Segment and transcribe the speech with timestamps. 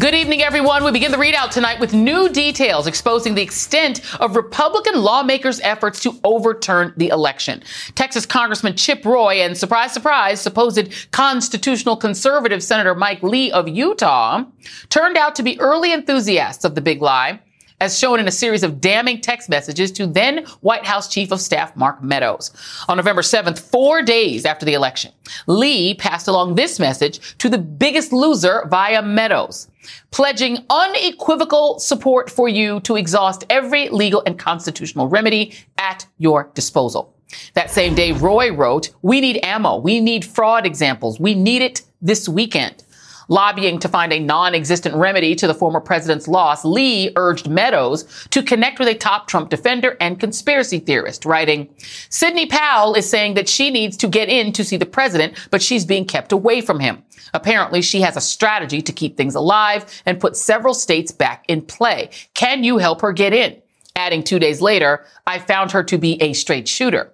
[0.00, 0.84] Good evening, everyone.
[0.84, 6.00] We begin the ReidOut tonight with new details exposing the extent of Republican lawmakers' efforts
[6.04, 7.64] to overturn the election.
[7.96, 14.44] Texas Congressman Chip Roy and, surprise, surprise, supposed constitutional conservative Senator Mike Lee of Utah
[14.88, 17.40] turned out to be early enthusiasts of the big lie
[17.80, 21.40] as shown in a series of damning text messages to then White House Chief of
[21.40, 22.50] Staff Mark Meadows.
[22.88, 25.12] On November 7th, four days after the election,
[25.46, 29.68] Lee passed along this message to the biggest loser via Meadows,
[30.10, 37.14] pledging unequivocal support for you to exhaust every legal and constitutional remedy at your disposal.
[37.54, 39.76] That same day, Roy wrote, we need ammo.
[39.76, 41.20] We need fraud examples.
[41.20, 42.82] We need it this weekend.
[43.28, 48.42] Lobbying to find a non-existent remedy to the former president's loss, Lee urged Meadows to
[48.42, 51.68] connect with a top Trump defender and conspiracy theorist, writing,
[52.08, 55.62] Sidney Powell is saying that she needs to get in to see the president, but
[55.62, 57.02] she's being kept away from him.
[57.34, 61.60] Apparently, she has a strategy to keep things alive and put several states back in
[61.60, 62.10] play.
[62.32, 63.60] Can you help her get in?
[63.94, 67.12] Adding two days later, I found her to be a straight shooter.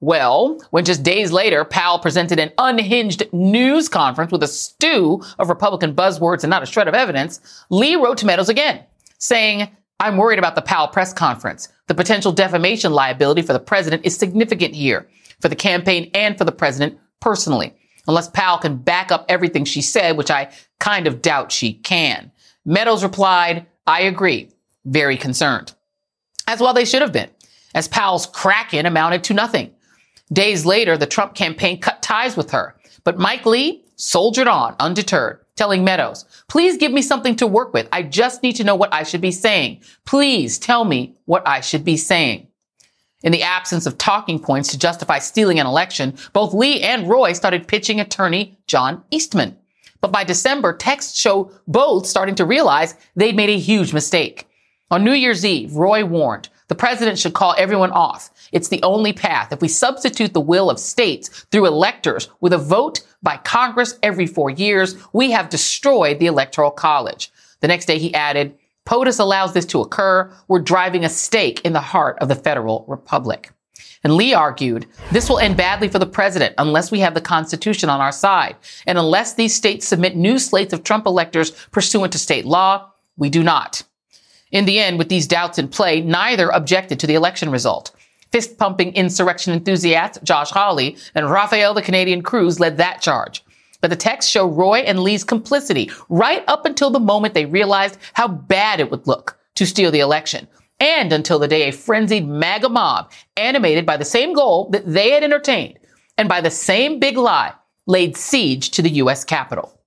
[0.00, 5.48] Well, when just days later, Powell presented an unhinged news conference with a stew of
[5.48, 8.84] Republican buzzwords and not a shred of evidence, Lee wrote to Meadows again,
[9.18, 9.68] saying,
[9.98, 11.68] I'm worried about the Powell press conference.
[11.88, 15.08] The potential defamation liability for the president is significant here,
[15.40, 17.74] for the campaign and for the president personally,
[18.06, 22.30] unless Powell can back up everything she said, which I kind of doubt she can.
[22.64, 24.50] Meadows replied, I agree,
[24.84, 25.74] very concerned.
[26.46, 27.30] As well they should have been,
[27.74, 29.74] as Powell's kraken amounted to nothing.
[30.32, 35.40] Days later, the Trump campaign cut ties with her, but Mike Lee soldiered on undeterred,
[35.56, 37.88] telling Meadows, please give me something to work with.
[37.92, 39.82] I just need to know what I should be saying.
[40.04, 42.46] Please tell me what I should be saying.
[43.22, 47.32] In the absence of talking points to justify stealing an election, both Lee and Roy
[47.32, 49.56] started pitching attorney John Eastman.
[50.00, 54.46] But by December, texts show both starting to realize they'd made a huge mistake.
[54.90, 58.30] On New Year's Eve, Roy warned the president should call everyone off.
[58.52, 59.52] It's the only path.
[59.52, 64.26] If we substitute the will of states through electors with a vote by Congress every
[64.26, 67.32] four years, we have destroyed the electoral college.
[67.60, 70.32] The next day he added, POTUS allows this to occur.
[70.46, 73.50] We're driving a stake in the heart of the federal republic.
[74.04, 77.90] And Lee argued, this will end badly for the president unless we have the Constitution
[77.90, 78.56] on our side.
[78.86, 83.28] And unless these states submit new slates of Trump electors pursuant to state law, we
[83.28, 83.82] do not.
[84.50, 87.90] In the end, with these doubts in play, neither objected to the election result.
[88.32, 93.42] Fist pumping insurrection enthusiast Josh Hawley and Rafael the Canadian Cruz led that charge.
[93.80, 97.98] But the texts show Roy and Lee's complicity right up until the moment they realized
[98.12, 100.48] how bad it would look to steal the election.
[100.80, 105.10] And until the day a frenzied MAGA mob, animated by the same goal that they
[105.10, 105.78] had entertained
[106.16, 107.52] and by the same big lie,
[107.86, 109.24] laid siege to the U.S.
[109.24, 109.77] Capitol.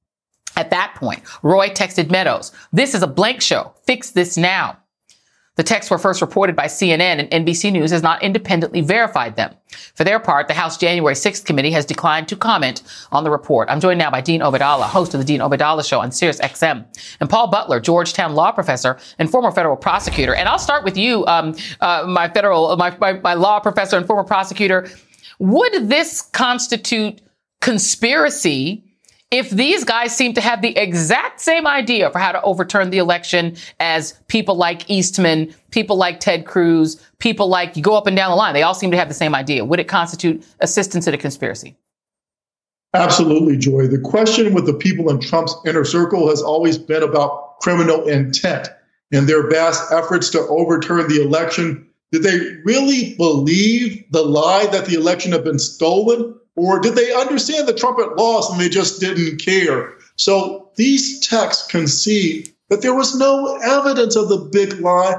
[0.55, 3.73] At that point, Roy texted Meadows, this is a blank show.
[3.85, 4.77] Fix this now.
[5.57, 9.53] The texts were first reported by CNN and NBC News has not independently verified them.
[9.95, 13.69] For their part, the House January 6th committee has declined to comment on the report.
[13.69, 16.85] I'm joined now by Dean Obeidallah, host of the Dean Obeidallah Show on Sirius XM,
[17.19, 20.33] and Paul Butler, Georgetown law professor and former federal prosecutor.
[20.33, 24.07] And I'll start with you, um, uh, my federal, my, my, my law professor and
[24.07, 24.87] former prosecutor.
[25.39, 27.21] Would this constitute
[27.59, 28.90] conspiracy
[29.31, 32.97] if these guys seem to have the exact same idea for how to overturn the
[32.97, 38.15] election as people like Eastman, people like Ted Cruz, people like you go up and
[38.15, 39.63] down the line, they all seem to have the same idea.
[39.63, 41.77] Would it constitute assistance in a conspiracy?
[42.93, 43.87] Absolutely, Joy.
[43.87, 48.67] The question with the people in Trump's inner circle has always been about criminal intent
[49.13, 51.87] and their vast efforts to overturn the election.
[52.11, 56.35] Did they really believe the lie that the election had been stolen?
[56.55, 59.93] Or did they understand the trumpet lost and they just didn't care?
[60.15, 65.15] So these texts concede that there was no evidence of the big lie,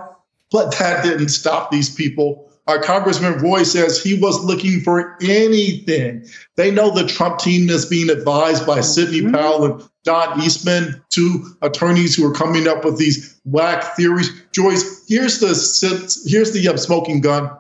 [0.51, 2.51] but that didn't stop these people.
[2.69, 6.25] Our Congressman Roy says he was looking for anything.
[6.57, 9.35] They know the Trump team is being advised by Sidney mm-hmm.
[9.35, 14.31] Powell and Don Eastman, two attorneys who are coming up with these whack theories.
[14.53, 15.49] Joyce, here's the
[16.27, 17.51] here's the uh, smoking gun.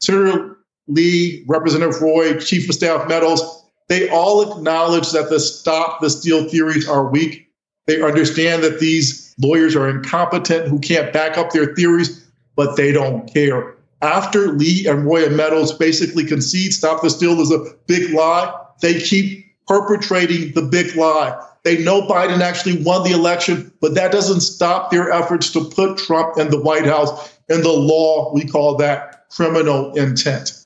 [0.00, 0.57] Senator
[0.88, 3.42] Lee, Representative Roy, Chief of Staff Meadows,
[3.88, 7.48] They all acknowledge that the stop the steal theories are weak.
[7.86, 12.92] They understand that these lawyers are incompetent who can't back up their theories, but they
[12.92, 13.74] don't care.
[14.02, 18.54] After Lee and Roy and Meadows basically concede stop the steal is a big lie,
[18.80, 21.38] they keep perpetrating the big lie.
[21.64, 25.98] They know Biden actually won the election, but that doesn't stop their efforts to put
[25.98, 27.36] Trump in the White House.
[27.48, 30.57] In the law, we call that criminal intent.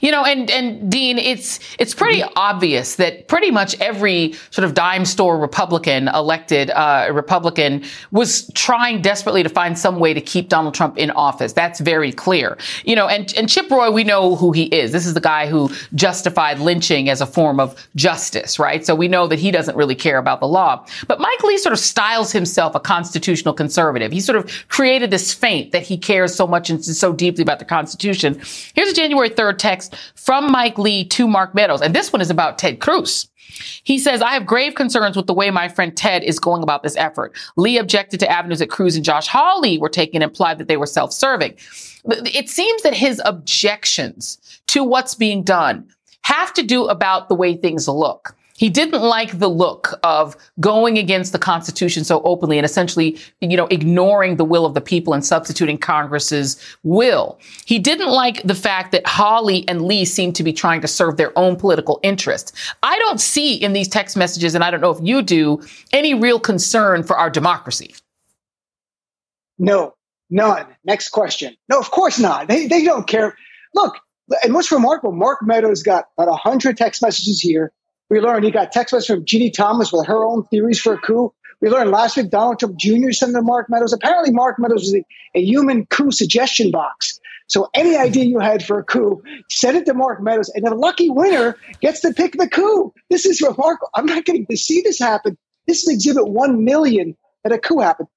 [0.00, 4.74] You know, and and Dean, it's it's pretty obvious that pretty much every sort of
[4.74, 10.48] dime store Republican elected uh, Republican was trying desperately to find some way to keep
[10.48, 11.52] Donald Trump in office.
[11.52, 12.58] That's very clear.
[12.84, 14.90] You know, and and Chip Roy, we know who he is.
[14.92, 18.84] This is the guy who justified lynching as a form of justice, right?
[18.84, 20.84] So we know that he doesn't really care about the law.
[21.06, 24.10] But Mike Lee sort of styles himself a constitutional conservative.
[24.10, 27.60] He sort of created this feint that he cares so much and so deeply about
[27.60, 28.40] the Constitution.
[28.74, 31.82] Here's a January 3rd text text from Mike Lee to Mark Meadows.
[31.82, 33.28] And this one is about Ted Cruz.
[33.84, 36.82] He says, I have grave concerns with the way my friend Ted is going about
[36.82, 37.34] this effort.
[37.56, 40.76] Lee objected to avenues that Cruz and Josh Hawley were taking and implied that they
[40.76, 41.54] were self-serving.
[42.04, 44.38] It seems that his objections
[44.68, 45.88] to what's being done
[46.22, 48.34] have to do about the way things look.
[48.56, 53.56] He didn't like the look of going against the Constitution so openly and essentially, you
[53.56, 57.38] know, ignoring the will of the people and substituting Congress's will.
[57.66, 61.16] He didn't like the fact that Hawley and Lee seemed to be trying to serve
[61.16, 62.52] their own political interests.
[62.82, 65.62] I don't see in these text messages, and I don't know if you do,
[65.92, 67.94] any real concern for our democracy.
[69.58, 69.94] No,
[70.30, 70.66] none.
[70.84, 71.56] Next question.
[71.68, 72.48] No, of course not.
[72.48, 73.36] They, they don't care.
[73.74, 73.98] Look,
[74.42, 77.72] and what's remarkable, Mark Meadows got about 100 text messages here
[78.08, 80.98] we learned he got text messages from Ginni Thomas with her own theories for a
[80.98, 81.32] coup.
[81.60, 83.12] We learned last week Donald Trump Jr.
[83.12, 83.92] sent to Mark Meadows.
[83.92, 85.04] Apparently, Mark Meadows was a,
[85.34, 87.18] a, human coup suggestion box.
[87.48, 90.74] So any idea you had for a coup, send it to Mark Meadows, and the
[90.74, 92.92] lucky winner gets to pick the coup.
[93.08, 93.88] This is remarkable.
[93.94, 95.38] I'm not getting to see this happen.
[95.66, 98.08] This is Exhibit One Million that a coup happened.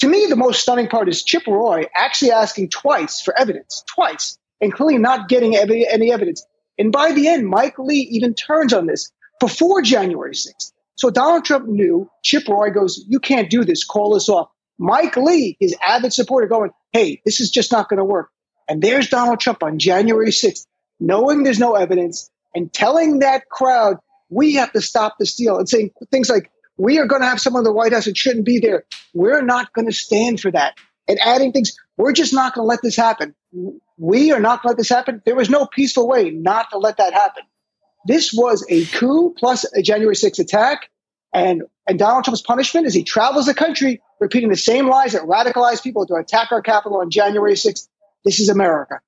[0.00, 4.38] To me, the most stunning part is Chip Roy actually asking twice for evidence, twice,
[4.60, 6.46] and clearly not getting any evidence.
[6.78, 10.72] And by the end, Mike Lee even turns on this before January 6th.
[10.96, 14.48] So Donald Trump knew Chip Roy goes, You can't do this, call us off.
[14.78, 18.30] Mike Lee, his avid supporter, going, Hey, this is just not going to work.
[18.68, 20.66] And there's Donald Trump on January 6th,
[21.00, 23.98] knowing there's no evidence and telling that crowd,
[24.28, 27.40] We have to stop the steal and saying things like, We are going to have
[27.40, 28.84] someone in the White House that shouldn't be there.
[29.12, 30.74] We're not going to stand for that.
[31.06, 33.34] And adding things, we're just not going to let this happen
[33.96, 35.22] we are not going to let this happen.
[35.24, 37.44] There was no peaceful way not to let that happen.
[38.06, 40.90] This was a coup plus a January 6th attack.
[41.32, 45.22] And, and Donald Trump's punishment is he travels the country repeating the same lies that
[45.22, 47.88] radicalized people to attack our capital on January 6th.
[48.24, 49.00] This is America.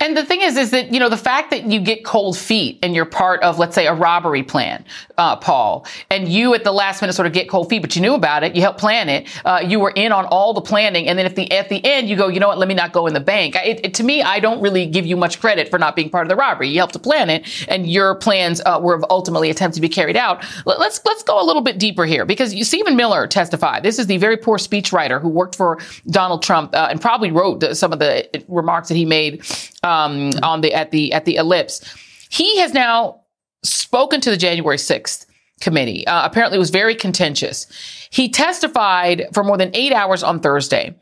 [0.00, 2.78] And the thing is, is that, you know, the fact that you get cold feet
[2.82, 4.84] and you're part of, let's say, a robbery plan,
[5.18, 8.02] uh, Paul, and you at the last minute sort of get cold feet, but you
[8.02, 11.08] knew about it, you helped plan it, uh, you were in on all the planning,
[11.08, 12.92] and then at the, at the end, you go, you know what, let me not
[12.92, 13.56] go in the bank.
[13.56, 16.24] It, it, to me, I don't really give you much credit for not being part
[16.24, 16.68] of the robbery.
[16.68, 20.16] You helped to plan it, and your plans uh, were ultimately attempted to be carried
[20.16, 20.44] out.
[20.64, 23.82] Let's, let's go a little bit deeper here, because you, Stephen Miller testified.
[23.82, 27.62] This is the very poor speechwriter who worked for Donald Trump uh, and probably wrote
[27.76, 29.44] some of the remarks that he made
[29.82, 31.84] um, on the at the at the ellipse.
[32.30, 33.22] He has now
[33.62, 35.26] spoken to the January 6th
[35.60, 36.06] committee.
[36.06, 37.66] Uh, apparently, it was very contentious.
[38.10, 40.94] He testified for more than eight hours on Thursday.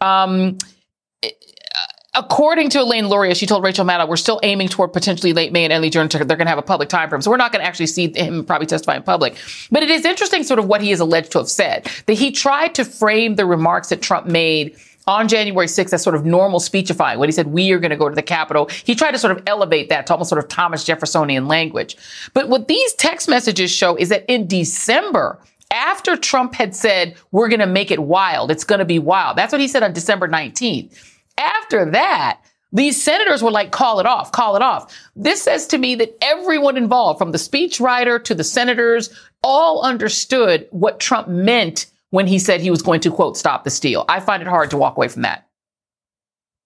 [0.00, 0.58] Um,
[2.14, 5.64] according to Elaine Luria, she told Rachel Maddow, we're still aiming toward potentially late May
[5.64, 6.08] and early June.
[6.08, 7.22] They're going to have a public time frame.
[7.22, 9.36] So we're not going to actually see him probably testify in public.
[9.70, 12.30] But it is interesting sort of what he is alleged to have said, that he
[12.30, 16.60] tried to frame the remarks that Trump made on January 6th as sort of normal
[16.60, 17.18] speechifying.
[17.18, 19.36] When he said, we are going to go to the Capitol, he tried to sort
[19.36, 21.96] of elevate that to almost sort of Thomas Jeffersonian language.
[22.32, 25.38] But what these text messages show is that in December,
[25.70, 29.36] after Trump had said, we're going to make it wild, it's going to be wild.
[29.36, 30.96] That's what he said on December 19th.
[31.36, 32.40] After that,
[32.72, 34.96] these senators were like, call it off, call it off.
[35.14, 39.10] This says to me that everyone involved, from the speechwriter to the senators,
[39.42, 43.70] all understood what Trump meant when he said he was going to, quote, stop the
[43.70, 44.04] steal.
[44.08, 45.48] I find it hard to walk away from that.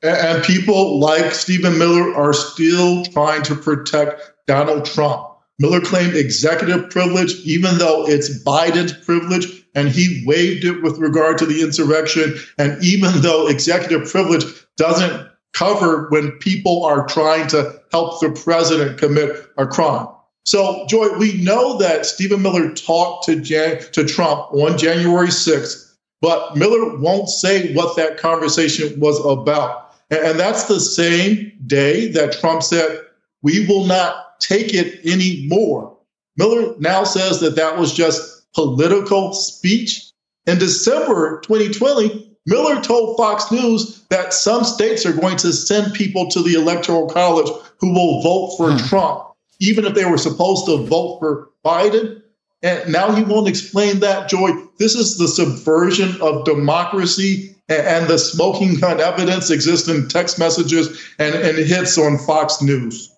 [0.03, 5.27] And people like Stephen Miller are still trying to protect Donald Trump.
[5.59, 11.39] Miller claimed executive privilege, even though it's Biden's privilege, and he waived it with regard
[11.39, 12.35] to the insurrection.
[12.59, 14.45] And even though executive privilege
[14.77, 20.09] doesn't cover when people are trying to help the president commit a crime.
[20.45, 25.95] So, Joy, we know that Stephen Miller talked to Jan- to Trump on January 6th,
[26.23, 29.95] but Miller won't say what that conversation was about.
[30.11, 33.01] And, and that's the same day that Trump said,
[33.43, 35.97] "We will not take it anymore.
[36.37, 40.13] Miller now says that that was just political speech.
[40.47, 46.29] In December 2020, Miller told Fox News that some states are going to send people
[46.29, 48.79] to the Electoral College who will vote for hmm.
[48.89, 49.28] Trump,
[49.61, 52.23] even if they were supposed to vote for Biden.
[52.63, 54.51] And now he won't explain that, Joy.
[54.79, 61.07] This is the subversion of democracy and the smoking gun evidence exists in text messages
[61.19, 63.15] and, and hits on Fox News.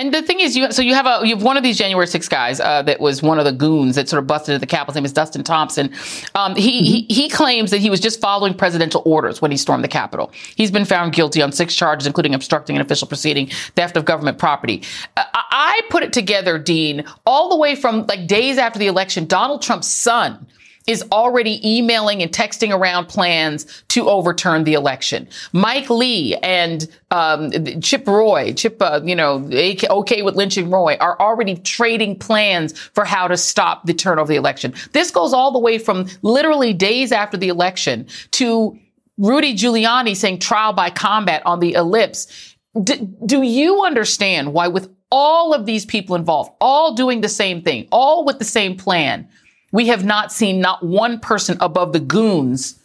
[0.00, 2.06] And the thing is, you so you have a you have one of these January
[2.06, 4.66] 6 guys uh, that was one of the goons that sort of busted at the
[4.66, 4.92] Capitol.
[4.92, 5.92] His name is Dustin Thompson.
[6.34, 6.84] Um, he, mm-hmm.
[6.84, 10.32] he he claims that he was just following presidential orders when he stormed the Capitol.
[10.56, 14.38] He's been found guilty on six charges, including obstructing an official proceeding, theft of government
[14.38, 14.82] property.
[15.18, 19.26] Uh, I put it together, Dean, all the way from like days after the election.
[19.26, 20.46] Donald Trump's son
[20.86, 25.28] is already emailing and texting around plans to overturn the election.
[25.52, 31.18] Mike Lee and um, Chip Roy, Chip, uh, you know, okay with lynching Roy, are
[31.20, 34.74] already trading plans for how to stop the turn of the election.
[34.92, 38.78] This goes all the way from literally days after the election to
[39.18, 42.56] Rudy Giuliani saying trial by combat on the ellipse.
[42.82, 47.62] D- do you understand why, with all of these people involved, all doing the same
[47.62, 49.28] thing, all with the same plan,
[49.72, 52.78] we have not seen not one person above the goons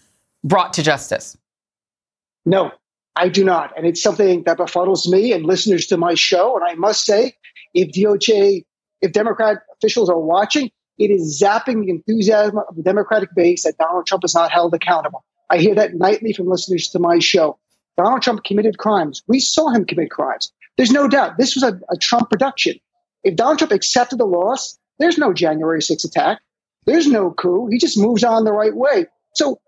[0.44, 1.38] brought to justice.
[2.46, 2.72] No,
[3.16, 3.76] I do not.
[3.76, 6.56] And it's something that befuddles me and listeners to my show.
[6.56, 7.36] And I must say,
[7.74, 8.64] if DOJ,
[9.02, 13.78] if Democrat officials are watching, it is zapping the enthusiasm of the Democratic base that
[13.78, 15.26] Donald Trump is not held accountable.
[15.50, 17.58] I hear that nightly from listeners to my show.
[17.98, 19.22] Donald Trump committed crimes.
[19.28, 20.52] We saw him commit crimes.
[20.78, 22.76] There's no doubt this was a, a Trump production.
[23.24, 26.40] If Donald Trump accepted the loss, there's no January 6 attack.
[26.86, 27.68] There's no coup.
[27.68, 29.08] He just moves on the right way.
[29.34, 29.60] So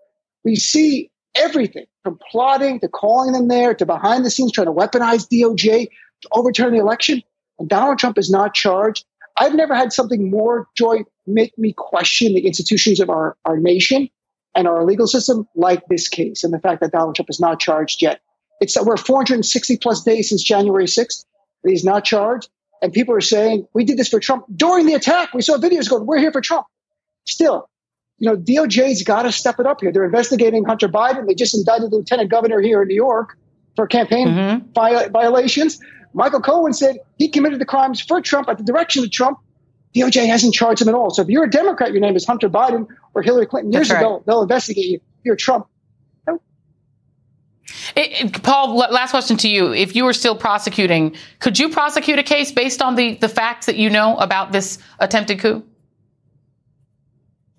[0.44, 4.72] we see everything from plotting to calling them there to behind the scenes trying to
[4.72, 5.88] weaponize DOJ
[6.22, 7.22] to overturn the election.
[7.58, 9.04] And Donald Trump is not charged.
[9.36, 14.08] I've never had something more joy make me question the institutions of our, our nation
[14.54, 17.60] and our legal system like this case and the fact that Donald Trump is not
[17.60, 18.20] charged yet.
[18.60, 21.24] It's that we're 460 plus days since January 6th.
[21.64, 22.48] He's not charged.
[22.82, 25.34] And people are saying, we did this for Trump during the attack.
[25.34, 26.66] We saw videos going, we're here for Trump.
[27.28, 27.68] Still,
[28.16, 29.92] you know, DOJ's got to step it up here.
[29.92, 31.26] They're investigating Hunter Biden.
[31.26, 33.36] They just indicted the lieutenant governor here in New York
[33.76, 34.72] for campaign mm-hmm.
[34.72, 35.78] vi- violations.
[36.14, 39.38] Michael Cohen said he committed the crimes for Trump at the direction of Trump.
[39.94, 41.10] DOJ hasn't charged him at all.
[41.10, 43.98] So if you're a Democrat, your name is Hunter Biden or Hillary Clinton years right.
[43.98, 44.96] ago, they'll investigate you.
[44.96, 45.66] If you're Trump.
[47.94, 49.72] It, it, Paul, last question to you.
[49.72, 53.66] If you were still prosecuting, could you prosecute a case based on the, the facts
[53.66, 55.62] that you know about this attempted coup?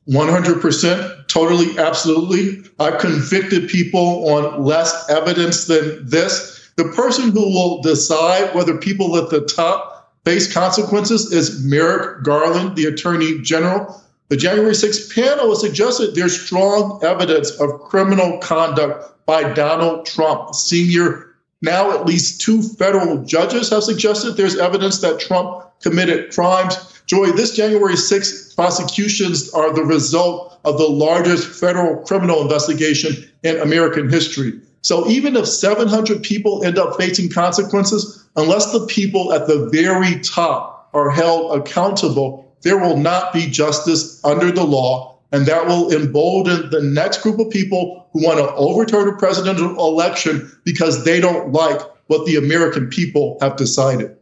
[0.10, 2.64] 100%, totally, absolutely.
[2.80, 6.72] I've convicted people on less evidence than this.
[6.78, 12.76] The person who will decide whether people at the top face consequences is Merrick Garland,
[12.76, 14.02] the Attorney General.
[14.30, 20.56] The January 6th panel has suggested there's strong evidence of criminal conduct by Donald Trump,
[20.56, 21.36] senior.
[21.62, 26.99] Now, at least two federal judges have suggested there's evidence that Trump committed crimes.
[27.10, 33.58] Joy, this January 6th prosecutions are the result of the largest federal criminal investigation in
[33.58, 34.54] American history.
[34.82, 40.20] So even if 700 people end up facing consequences, unless the people at the very
[40.20, 45.18] top are held accountable, there will not be justice under the law.
[45.32, 49.76] And that will embolden the next group of people who want to overturn a presidential
[49.80, 54.16] election because they don't like what the American people have decided.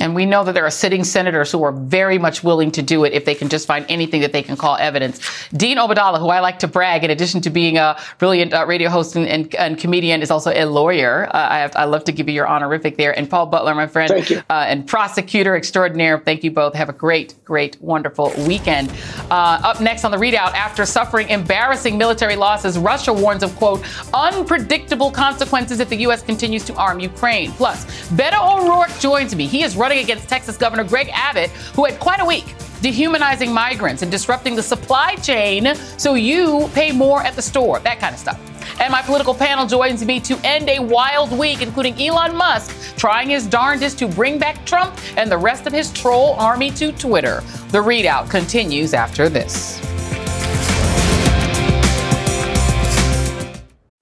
[0.00, 3.04] And we know that there are sitting senators who are very much willing to do
[3.04, 5.20] it if they can just find anything that they can call evidence.
[5.50, 8.90] Dean Obeidallah, who I like to brag, in addition to being a brilliant uh, radio
[8.90, 11.26] host and, and, and, comedian, is also a lawyer.
[11.26, 13.16] Uh, I, have, I love to give you your honorific there.
[13.16, 14.12] And Paul Butler, my friend,
[14.50, 16.18] uh, and prosecutor extraordinaire.
[16.18, 16.74] Thank you both.
[16.74, 18.92] Have a great, great, wonderful weekend.
[19.30, 23.84] Uh, up next on the ReidOut, after suffering embarrassing military losses, Russia warns of, quote,
[24.12, 26.22] unpredictable consequences if the U.S.
[26.22, 27.52] continues to arm Ukraine.
[27.52, 29.46] Plus, Beto O'Rourke joins me.
[29.46, 34.00] He is running against Texas Governor Greg Abbott, who had quite a week dehumanizing migrants
[34.00, 38.18] and disrupting the supply chain so you pay more at the store, that kind of
[38.18, 38.40] stuff.
[38.80, 43.28] And my political panel joins me to end a wild week, including Elon Musk trying
[43.28, 47.42] his darndest to bring back Trump and the rest of his troll army to Twitter.
[47.68, 49.82] The ReidOut continues after this.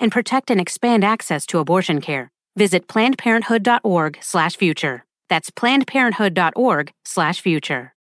[0.00, 2.30] and protect and expand access to abortion care.
[2.56, 5.04] Visit plannedparenthood.org/future.
[5.28, 7.94] That's plannedparenthood.org/future.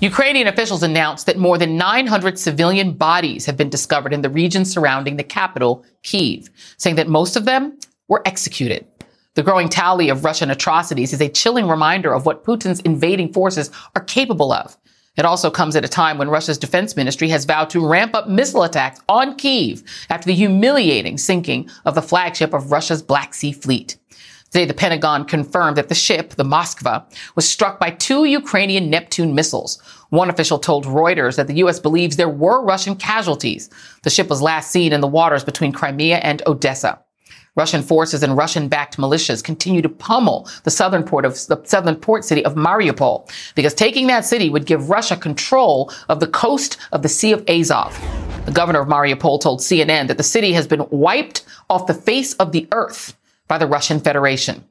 [0.00, 4.64] Ukrainian officials announced that more than 900 civilian bodies have been discovered in the region
[4.64, 7.78] surrounding the capital, Kiev, saying that most of them
[8.08, 8.84] were executed.
[9.34, 13.70] The growing tally of Russian atrocities is a chilling reminder of what Putin's invading forces
[13.94, 14.76] are capable of.
[15.16, 18.28] It also comes at a time when Russia's defense ministry has vowed to ramp up
[18.28, 23.52] missile attacks on Kiev after the humiliating sinking of the flagship of Russia's Black Sea
[23.52, 23.98] Fleet.
[24.52, 27.04] Today, the Pentagon confirmed that the ship, the Moskva,
[27.36, 29.80] was struck by two Ukrainian Neptune missiles.
[30.10, 31.78] One official told Reuters that the U.S.
[31.78, 33.70] believes there were Russian casualties.
[34.02, 37.02] The ship was last seen in the waters between Crimea and Odessa.
[37.54, 42.24] Russian forces and Russian-backed militias continue to pummel the southern port of the southern port
[42.24, 47.02] city of Mariupol because taking that city would give Russia control of the coast of
[47.02, 47.98] the Sea of Azov.
[48.46, 52.32] The governor of Mariupol told CNN that the city has been wiped off the face
[52.34, 53.16] of the earth
[53.48, 54.64] by the Russian Federation.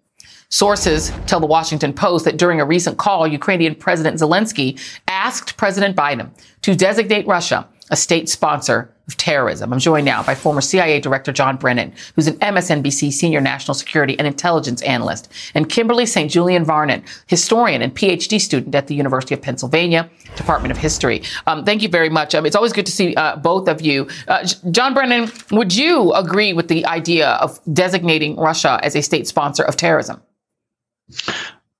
[0.49, 5.95] Sources tell the Washington Post that during a recent call, Ukrainian President Zelensky asked President
[5.95, 6.31] Biden
[6.63, 9.73] to designate Russia a state sponsor of terrorism.
[9.73, 14.17] I'm joined now by former CIA Director John Brennan, who's an MSNBC senior national security
[14.17, 16.31] and intelligence analyst, and Kimberly St.
[16.31, 21.21] Julian Varnon, historian and PhD student at the University of Pennsylvania Department of History.
[21.45, 22.33] Um, thank you very much.
[22.33, 24.07] Um, it's always good to see uh, both of you.
[24.27, 29.27] Uh, John Brennan, would you agree with the idea of designating Russia as a state
[29.27, 30.21] sponsor of terrorism?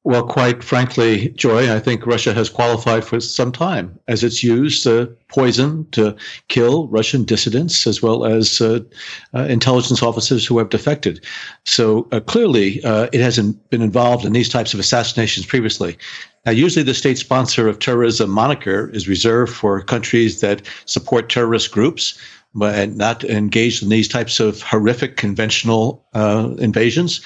[0.04, 4.88] Well, quite frankly, Joy, I think Russia has qualified for some time as it's used
[4.88, 6.16] uh, poison to
[6.48, 8.80] kill Russian dissidents as well as uh,
[9.36, 11.24] uh, intelligence officers who have defected.
[11.66, 16.00] So uh, clearly, uh, it hasn't been involved in these types of assassinations previously.
[16.48, 21.72] Now, usually the state sponsor of terrorism moniker is reserved for countries that support terrorist
[21.72, 22.18] groups
[22.54, 27.22] but not engaged in these types of horrific conventional uh, invasions.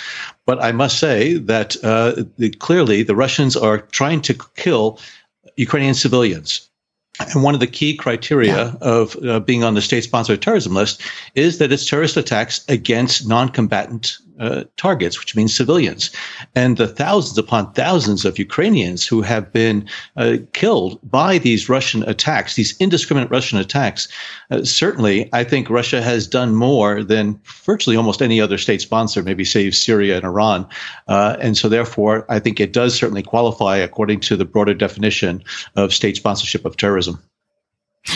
[0.45, 4.99] But I must say that uh, the, clearly the Russians are trying to kill
[5.57, 6.69] Ukrainian civilians.
[7.33, 8.73] And one of the key criteria yeah.
[8.81, 11.01] of uh, being on the state sponsored terrorism list
[11.33, 16.11] is that it's terrorist attacks against non combatant uh, targets, which means civilians.
[16.55, 22.03] And the thousands upon thousands of Ukrainians who have been uh, killed by these Russian
[22.03, 24.09] attacks, these indiscriminate Russian attacks,
[24.51, 29.23] uh, certainly I think Russia has done more than virtually almost any other state sponsor,
[29.23, 30.67] maybe save Syria and Iran.
[31.07, 35.43] Uh, and so therefore, I think it does certainly qualify according to the broader definition
[35.75, 37.21] of state sponsorship of terrorism.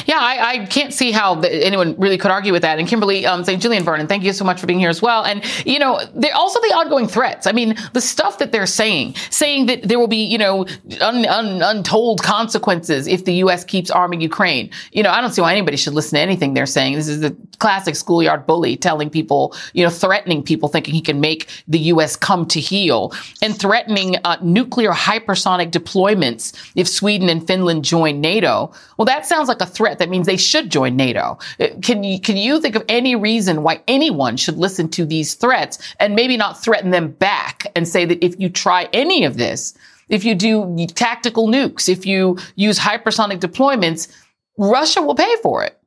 [0.05, 2.77] Yeah, I, I, can't see how anyone really could argue with that.
[2.77, 3.59] And Kimberly um, St.
[3.59, 5.25] Julian Varnon, thank you so much for being here as well.
[5.25, 5.95] And, you know,
[6.35, 7.47] also the ongoing threats.
[7.47, 10.67] I mean, the stuff that they're saying, saying that there will be, you know,
[11.01, 13.63] un, un, untold consequences if the U.S.
[13.63, 14.69] keeps arming Ukraine.
[14.91, 16.93] You know, I don't see why anybody should listen to anything they're saying.
[16.93, 21.19] This is the classic schoolyard bully telling people, you know, threatening people, thinking he can
[21.19, 22.15] make the U.S.
[22.15, 28.71] come to heel and threatening uh, nuclear hypersonic deployments if Sweden and Finland join NATO.
[28.97, 29.97] Well, that sounds like a threat.
[29.97, 31.39] That means they should join NATO.
[31.57, 35.35] Uh, can you, can you think of any reason why anyone should listen to these
[35.35, 39.37] threats and maybe not threaten them back and say that if you try any of
[39.37, 39.73] this,
[40.09, 44.09] if you do tactical nukes, if you use hypersonic deployments,
[44.57, 45.78] Russia will pay for it?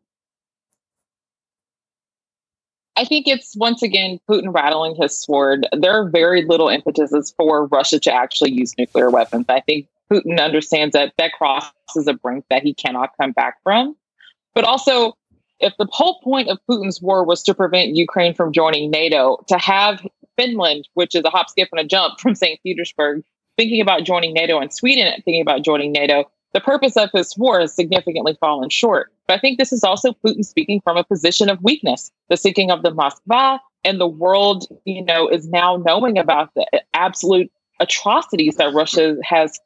[2.97, 5.67] I think it's once again Putin rattling his sword.
[5.73, 9.47] There are very little impetuses for Russia to actually use nuclear weapons.
[9.49, 13.97] I think Putin understands that that crosses a brink that he cannot come back from.
[14.55, 15.15] But also,
[15.59, 19.57] if the whole point of Putin's war was to prevent Ukraine from joining NATO, to
[19.57, 22.61] have Finland, which is a hop, skip, and a jump from St.
[22.63, 23.23] Petersburg,
[23.57, 27.61] thinking about joining NATO and Sweden thinking about joining NATO, the purpose of his war
[27.61, 29.12] has significantly fallen short.
[29.27, 32.11] But I think this is also Putin speaking from a position of weakness.
[32.29, 36.67] The sinking of the Moskva and the world, you know, is now knowing about the
[36.95, 39.59] absolute atrocities that Russia has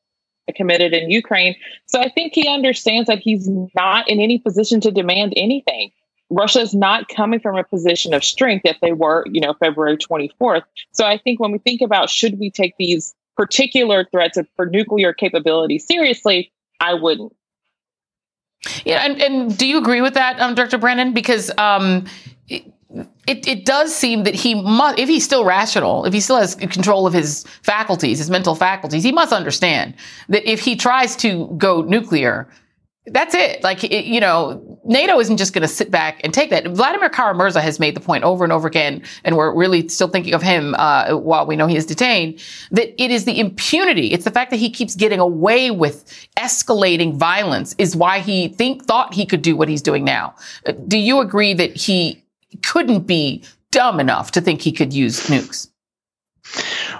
[0.55, 1.57] committed in Ukraine.
[1.87, 5.91] So I think he understands that he's not in any position to demand anything.
[6.31, 9.97] Russia is not coming from a position of strength if they were, you know, February
[9.97, 10.63] 24th.
[10.93, 15.13] So I think when we think about should we take these particular threats for nuclear
[15.13, 17.36] capability seriously, I wouldn't.
[18.85, 21.13] Yeah, and, and do you agree with that, um, Director Brennan?
[21.13, 22.07] Because um,
[22.49, 22.65] it,
[23.27, 26.55] it, it, does seem that he must, if he's still rational, if he still has
[26.55, 29.95] control of his faculties, his mental faculties, he must understand
[30.29, 32.49] that if he tries to go nuclear,
[33.09, 33.63] that's it.
[33.63, 36.67] Like, it, you know, NATO isn't just going to sit back and take that.
[36.67, 40.35] Vladimir Kara-Murza has made the point over and over again, and we're really still thinking
[40.35, 44.13] of him uh, while we know he is detained, that it is the impunity.
[44.13, 46.05] It's the fact that he keeps getting away with
[46.37, 50.35] escalating violence is why he think thought he could do what he's doing now.
[50.67, 52.23] Uh, do you agree that he
[52.65, 55.69] couldn't be dumb enough to think he could use nukes?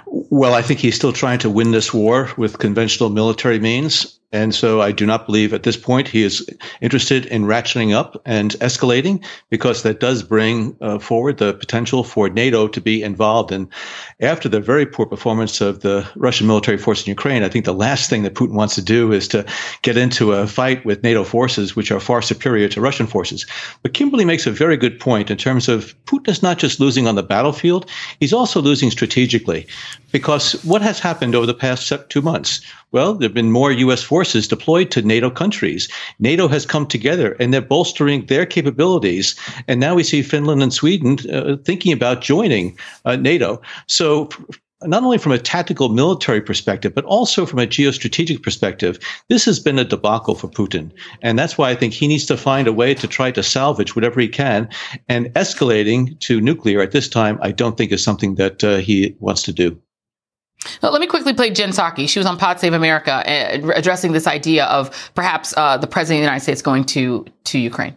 [0.05, 4.19] Well, I think he's still trying to win this war with conventional military means.
[4.33, 6.45] And so I do not believe at this point he is
[6.81, 12.27] interested in ratcheting up and escalating because that does bring uh, forward the potential for
[12.27, 13.53] NATO to be involved.
[13.53, 13.69] And
[14.19, 17.73] after the very poor performance of the Russian military force in Ukraine, I think the
[17.73, 19.45] last thing that Putin wants to do is to
[19.81, 23.45] get into a fight with NATO forces, which are far superior to Russian forces.
[23.81, 27.07] But Kimberly makes a very good point in terms of Putin is not just losing
[27.07, 29.67] on the battlefield, he's also losing strategically
[30.11, 32.61] because what has happened over the past two months?
[32.93, 34.01] Well, there have been more U.S.
[34.01, 35.89] forces deployed to NATO countries.
[36.19, 39.35] NATO has come together and they're bolstering their capabilities.
[39.67, 43.61] And now we see Finland and Sweden uh, thinking about joining uh, NATO.
[43.87, 44.29] So,
[44.83, 49.59] not only from a tactical military perspective, but also from a geostrategic perspective, this has
[49.59, 50.91] been a debacle for Putin.
[51.23, 53.95] And that's why I think he needs to find a way to try to salvage
[53.95, 54.69] whatever he can.
[55.09, 59.15] And escalating to nuclear at this time, I don't think is something that uh, he
[59.19, 59.81] wants to do.
[60.81, 62.09] Well, let me quickly play Jen Psaki.
[62.09, 66.19] She was on Pod Save America uh, addressing this idea of perhaps uh, the president
[66.19, 67.95] of the United States going to, to Ukraine.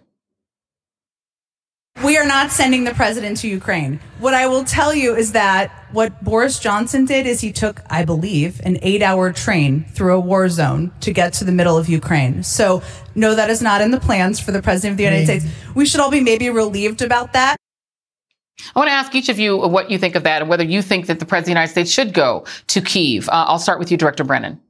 [2.04, 4.00] We are not sending the president to Ukraine.
[4.20, 8.06] What I will tell you is that what Boris Johnson did is he took, I
[8.06, 11.90] believe, an eight hour train through a war zone to get to the middle of
[11.90, 12.42] Ukraine.
[12.42, 12.82] So,
[13.14, 15.46] no, that is not in the plans for the president of the United States.
[15.74, 17.59] We should all be maybe relieved about that.
[18.74, 20.82] I want to ask each of you what you think of that and whether you
[20.82, 23.28] think that the President of the United States should go to Kiev.
[23.28, 24.60] Uh, I'll start with you, Director Brennan.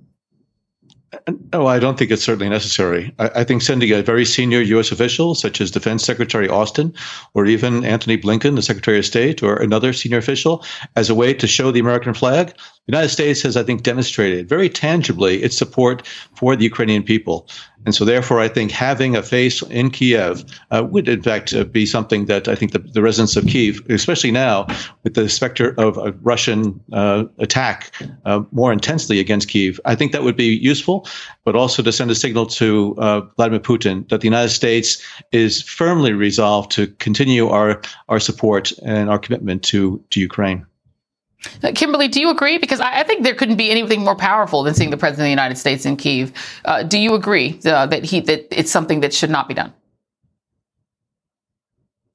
[1.52, 3.12] No, I don't think it's certainly necessary.
[3.18, 4.92] I, I, think sending a very senior U.S.
[4.92, 6.94] official, such as Defense Secretary Austin,
[7.34, 11.34] or even Antony Blinken, the Secretary of State, or another senior official, as a way
[11.34, 12.54] to show the American flag,
[12.86, 17.48] the United States has, I think, demonstrated very tangibly its support for the Ukrainian people.
[17.86, 21.64] And so, therefore, I think having a face in Kiev uh, would, in fact, uh,
[21.64, 24.66] be something that I think the, the, residents of Kiev, especially now
[25.02, 27.94] with the specter of a Russian uh, attack
[28.26, 31.06] uh, more intensely against Kiev, I think that would be useful,
[31.44, 35.62] but also to send a signal to uh, Vladimir Putin that the United States is
[35.62, 40.66] firmly resolved to continue our, our support and our commitment to, to Ukraine.
[41.62, 42.58] Uh, Kimberly, do you agree?
[42.58, 45.26] Because I, I, think there couldn't be anything more powerful than seeing the president of
[45.26, 46.32] the United States in Kiev.
[46.64, 49.72] Uh, do you agree uh, that he that it's something that should not be done?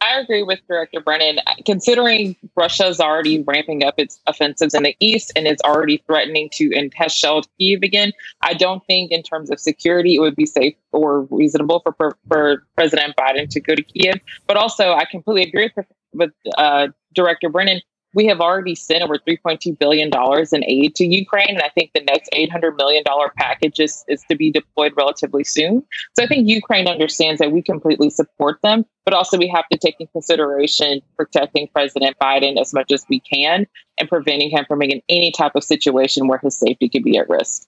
[0.01, 1.39] I agree with Director Brennan.
[1.65, 6.49] Considering Russia is already ramping up its offensives in the east and is already threatening
[6.53, 8.11] to and has shelled Kiev again,
[8.41, 12.63] I don't think, in terms of security, it would be safe or reasonable for for
[12.75, 14.19] President Biden to go to Kiev.
[14.45, 17.81] But also, I completely agree with, with uh, Director Brennan
[18.15, 20.09] we have already sent over $3.2 billion
[20.53, 21.49] in aid to Ukraine.
[21.49, 23.03] And I think the next $800 million
[23.37, 25.83] package is, is to be deployed relatively soon.
[26.17, 29.77] So I think Ukraine understands that we completely support them, but also we have to
[29.77, 34.79] take in consideration protecting President Biden as much as we can and preventing him from
[34.79, 37.67] being in any type of situation where his safety could be at risk.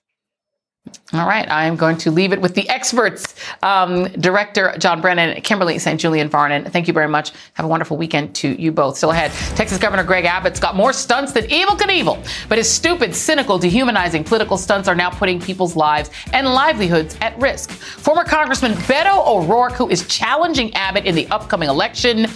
[1.12, 3.34] All right, I am going to leave it with the experts.
[3.62, 6.00] Um, Director John Brennan, Kimberly St.
[6.00, 7.32] Julian Varnon, thank you very much.
[7.54, 8.96] Have a wonderful weekend to you both.
[8.96, 13.14] Still ahead, Texas Governor Greg Abbott's got more stunts than Evel Knievel, but his stupid,
[13.14, 17.70] cynical, dehumanizing political stunts are now putting people's lives and livelihoods at risk.
[17.70, 22.26] Former Congressman Beto O'Rourke, who is challenging Abbott in the upcoming election,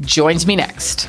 [0.00, 1.08] joins me next.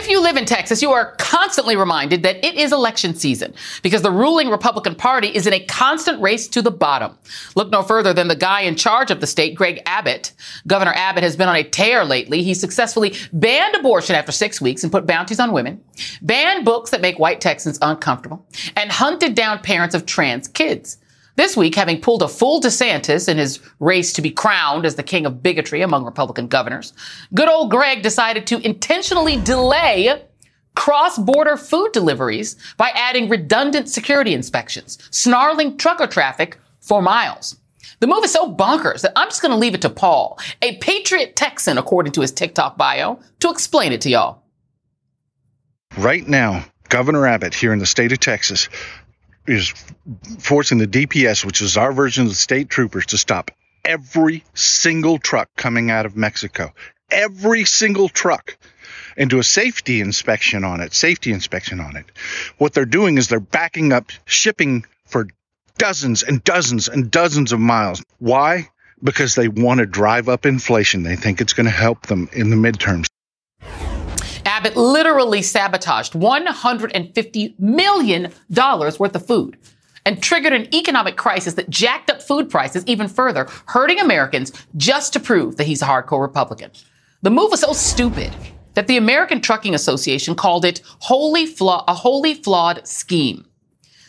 [0.00, 4.00] If you live in Texas, you are constantly reminded that it is election season because
[4.00, 7.18] the ruling Republican Party is in a constant race to the bottom.
[7.54, 10.32] Look no further than the guy in charge of the state, Greg Abbott.
[10.66, 12.42] Governor Abbott has been on a tear lately.
[12.42, 15.84] He successfully banned abortion after six weeks and put bounties on women,
[16.22, 20.96] banned books that make white Texans uncomfortable, and hunted down parents of trans kids.
[21.40, 25.02] This week, having pulled a full DeSantis in his race to be crowned as the
[25.02, 26.92] king of bigotry among Republican governors,
[27.32, 30.22] good old Greg decided to intentionally delay
[30.76, 37.56] cross border food deliveries by adding redundant security inspections, snarling trucker traffic for miles.
[38.00, 40.76] The move is so bonkers that I'm just going to leave it to Paul, a
[40.76, 44.42] patriot Texan, according to his TikTok bio, to explain it to y'all.
[45.96, 48.68] Right now, Governor Abbott here in the state of Texas
[49.50, 49.72] is
[50.38, 53.50] forcing the DPS, which is our version of the state troopers, to stop
[53.84, 56.72] every single truck coming out of Mexico.
[57.10, 58.56] Every single truck.
[59.16, 62.06] And do a safety inspection on it, safety inspection on it.
[62.58, 65.26] What they're doing is they're backing up shipping for
[65.76, 68.02] dozens and dozens and dozens of miles.
[68.18, 68.68] Why?
[69.02, 71.02] Because they want to drive up inflation.
[71.02, 73.08] They think it's going to help them in the midterms.
[74.60, 79.56] Abbott literally sabotaged $150 million worth of food
[80.04, 85.14] and triggered an economic crisis that jacked up food prices even further, hurting Americans just
[85.14, 86.70] to prove that he's a hardcore Republican.
[87.22, 88.32] The move was so stupid
[88.74, 93.46] that the American Trucking Association called it wholly flaw- a wholly flawed scheme.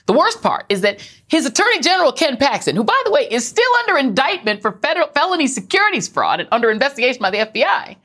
[0.05, 3.47] The worst part is that his Attorney General Ken Paxton, who by the way is
[3.47, 7.95] still under indictment for federal felony securities fraud and under investigation by the FBI,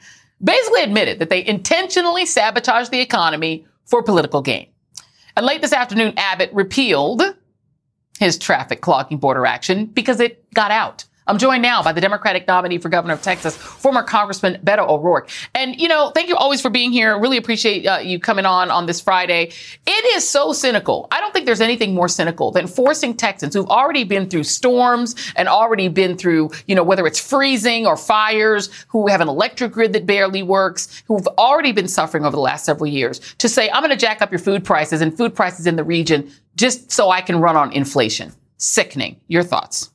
[0.42, 4.68] basically admitted that they intentionally sabotaged the economy for political gain.
[5.36, 7.22] And late this afternoon, Abbott repealed
[8.18, 11.04] his traffic clogging border action because it got out.
[11.26, 15.28] I'm joined now by the Democratic nominee for governor of Texas, former Congressman Beto O'Rourke.
[15.54, 17.18] And, you know, thank you always for being here.
[17.18, 19.50] Really appreciate uh, you coming on on this Friday.
[19.86, 21.08] It is so cynical.
[21.10, 25.16] I don't think there's anything more cynical than forcing Texans who've already been through storms
[25.34, 29.72] and already been through, you know, whether it's freezing or fires, who have an electric
[29.72, 33.68] grid that barely works, who've already been suffering over the last several years to say,
[33.70, 36.92] I'm going to jack up your food prices and food prices in the region just
[36.92, 38.32] so I can run on inflation.
[38.58, 39.20] Sickening.
[39.26, 39.90] Your thoughts?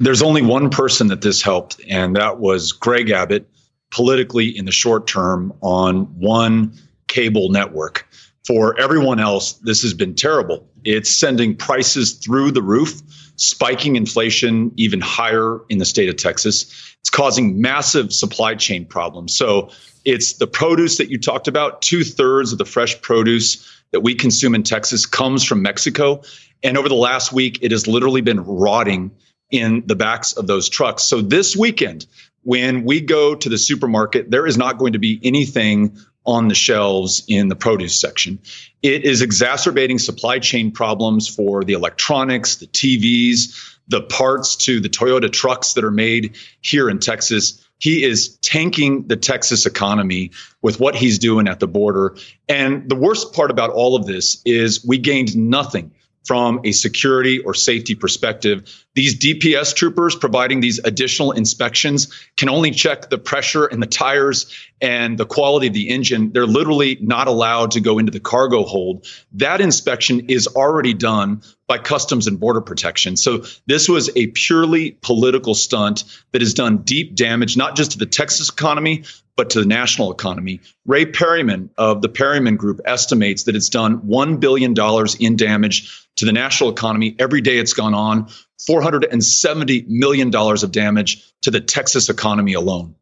[0.00, 3.46] There's only one person that this helped, and that was Greg Abbott,
[3.90, 6.72] politically in the short term on one
[7.08, 8.08] cable network.
[8.46, 10.66] For everyone else, this has been terrible.
[10.84, 13.02] It's sending prices through the roof,
[13.36, 16.64] spiking inflation even higher in the state of Texas.
[17.00, 19.36] It's causing massive supply chain problems.
[19.36, 19.70] So
[20.06, 21.82] it's the produce that you talked about.
[21.82, 26.22] Two thirds of the fresh produce that we consume in Texas comes from Mexico.
[26.62, 29.10] And over the last week, it has literally been rotting
[29.50, 31.04] in the backs of those trucks.
[31.04, 32.06] So this weekend,
[32.42, 36.54] when we go to the supermarket, there is not going to be anything on the
[36.54, 38.38] shelves in the produce section.
[38.82, 44.88] It is exacerbating supply chain problems for the electronics, the TVs, the parts to the
[44.88, 47.66] Toyota trucks that are made here in Texas.
[47.78, 50.30] He is tanking the Texas economy
[50.62, 52.16] with what he's doing at the border.
[52.48, 55.90] And the worst part about all of this is we gained nothing
[56.24, 58.84] from a security or safety perspective.
[58.94, 64.52] These DPS troopers providing these additional inspections can only check the pressure and the tires
[64.80, 66.32] and the quality of the engine.
[66.32, 69.06] They're literally not allowed to go into the cargo hold.
[69.32, 73.16] That inspection is already done by Customs and Border Protection.
[73.16, 77.98] So this was a purely political stunt that has done deep damage, not just to
[77.98, 79.04] the Texas economy,
[79.40, 80.60] but to the national economy.
[80.84, 84.74] Ray Perryman of the Perryman Group estimates that it's done $1 billion
[85.18, 88.26] in damage to the national economy every day it's gone on,
[88.68, 92.94] $470 million of damage to the Texas economy alone.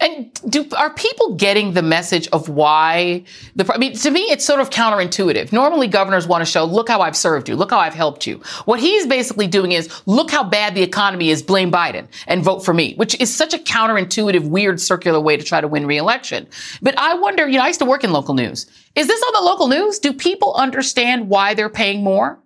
[0.00, 3.24] And do are people getting the message of why
[3.56, 5.52] the I mean to me it's sort of counterintuitive.
[5.52, 8.42] Normally governors want to show look how I've served you, look how I've helped you.
[8.66, 12.64] What he's basically doing is look how bad the economy is, blame Biden and vote
[12.64, 16.46] for me, which is such a counterintuitive weird circular way to try to win re-election.
[16.82, 18.66] But I wonder, you know, I used to work in local news.
[18.94, 19.98] Is this on the local news?
[19.98, 22.38] Do people understand why they're paying more?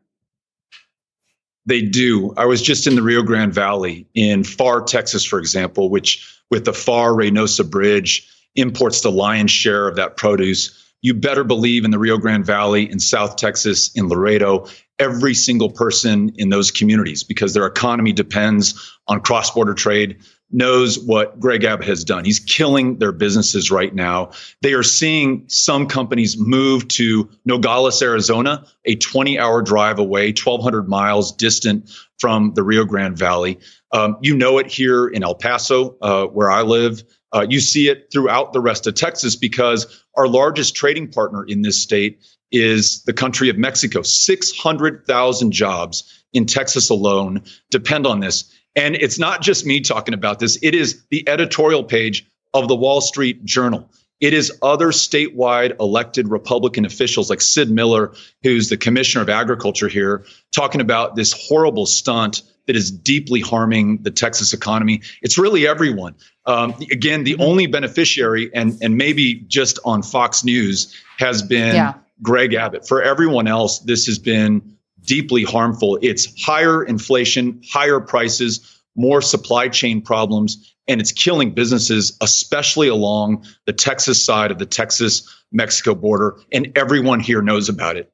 [1.67, 2.35] They do.
[2.37, 6.65] I was just in the Rio Grande Valley in Pharr Texas, for example, which with
[6.65, 10.81] the Pharr Reynosa Bridge imports the lion's share of that produce.
[11.03, 14.67] You better believe in the Rio Grande Valley, in South Texas, in Laredo,
[14.99, 20.19] every single person in those communities because their economy depends on cross border trade
[20.51, 22.25] knows what Greg Abbott has done.
[22.25, 24.31] He's killing their businesses right now.
[24.63, 30.89] They are seeing some companies move to Nogales, Arizona, a 20 hour drive away, 1,200
[30.89, 33.59] miles distant from the Rio Grande Valley.
[33.95, 37.05] Um, you know it here in El Paso, uh, where I live.
[37.33, 41.63] Uh, you see it throughout the rest of Texas because our largest trading partner in
[41.63, 44.03] this state is the country of Mexico.
[44.03, 48.53] 600,000 jobs in Texas alone depend on this.
[48.75, 52.75] And it's not just me talking about this, it is the editorial page of the
[52.77, 53.89] Wall Street Journal.
[54.21, 59.89] It is other statewide elected Republican officials like Sid Miller, who's the commissioner of agriculture
[59.89, 60.25] here,
[60.55, 65.03] talking about this horrible stunt that is deeply harming the Texas economy.
[65.23, 66.15] It's really everyone.
[66.47, 71.95] Um, again, the only beneficiary, and and maybe just on Fox News, has been yeah.
[72.23, 72.87] Greg Abbott.
[72.87, 75.99] For everyone else, this has been deeply harmful.
[76.01, 83.45] It's higher inflation, higher prices, more supply chain problems, and it's killing businesses, especially along
[83.67, 86.39] the Texas side of the Texas Mexico border.
[86.53, 88.13] And everyone here knows about it.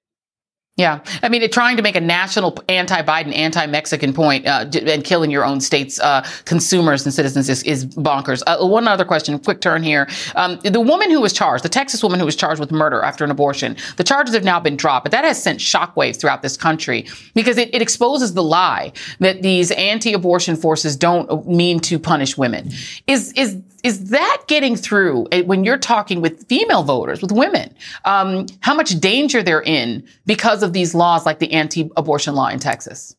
[0.81, 1.01] Yeah.
[1.23, 5.31] I mean, trying to make a national anti Biden, anti Mexican point uh, and killing
[5.31, 8.43] your own state's uh, consumers and citizens is, is bonkers.
[8.47, 10.09] Uh, one other question, quick turn here.
[10.37, 13.25] Um, the woman who was charged, the Texas woman who was charged with murder after
[13.25, 16.57] an abortion, the charges have now been dropped, but that has sent shockwaves throughout this
[16.57, 21.99] country because it, it exposes the lie that these anti abortion forces don't mean to
[21.99, 22.71] punish women.
[23.07, 27.75] Is, is is that getting through eh, when you're talking with female voters, with women?
[28.05, 32.59] Um, how much danger they're in because of these laws like the anti-abortion law in
[32.59, 33.15] Texas?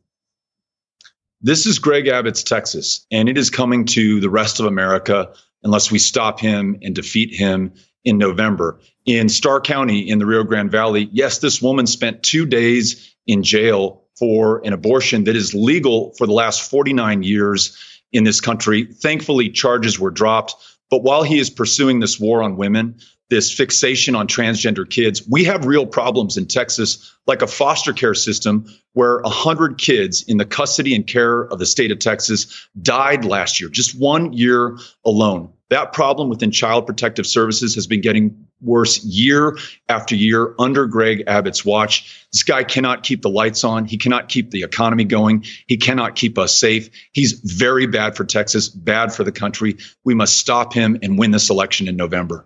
[1.41, 5.91] This is Greg Abbott's Texas, and it is coming to the rest of America unless
[5.91, 8.79] we stop him and defeat him in November.
[9.05, 13.43] In Starr County in the Rio Grande Valley, yes, this woman spent two days in
[13.43, 18.85] jail for an abortion that is legal for the last 49 years in this country.
[18.85, 20.55] Thankfully, charges were dropped.
[20.89, 22.95] But while he is pursuing this war on women,
[23.29, 28.13] this fixation on transgender kids, we have real problems in Texas, like a foster care
[28.13, 33.23] system where 100 kids in the custody and care of the state of Texas died
[33.23, 35.53] last year, just one year alone.
[35.71, 39.57] That problem within Child Protective Services has been getting worse year
[39.87, 42.27] after year under Greg Abbott's watch.
[42.33, 43.85] This guy cannot keep the lights on.
[43.85, 45.45] He cannot keep the economy going.
[45.67, 46.89] He cannot keep us safe.
[47.13, 49.77] He's very bad for Texas, bad for the country.
[50.03, 52.45] We must stop him and win this election in November.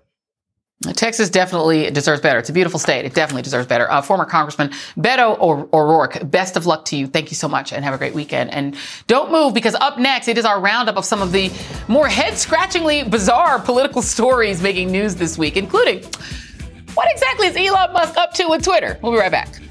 [0.93, 2.37] Texas definitely deserves better.
[2.37, 3.05] It's a beautiful state.
[3.05, 3.89] It definitely deserves better.
[3.89, 7.07] Uh, former Congressman Beto O'Rourke, best of luck to you.
[7.07, 8.51] Thank you so much and have a great weekend.
[8.51, 8.75] And
[9.07, 11.51] don't move because up next, it is our roundup of some of the
[11.87, 16.03] more head scratchingly bizarre political stories making news this week, including
[16.93, 18.99] what exactly is Elon Musk up to with Twitter?
[19.01, 19.61] We'll be right back.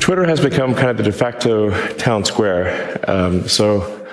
[0.00, 3.00] Twitter has become kind of the de facto town square.
[3.08, 4.03] Um, so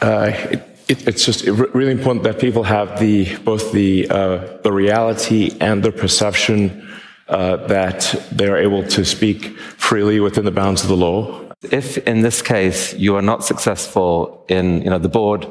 [0.00, 4.72] uh, it, it, it's just really important that people have the both the uh, the
[4.72, 6.86] reality and the perception
[7.28, 11.40] uh, that they are able to speak freely within the bounds of the law.
[11.62, 15.46] If in this case you are not successful in, you know, the board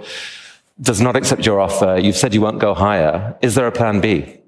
[0.80, 3.36] does not accept your offer, you've said you won't go higher.
[3.42, 4.40] Is there a plan B?